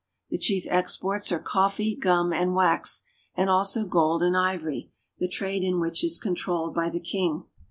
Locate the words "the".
0.31-0.39, 5.19-5.27, 6.89-6.99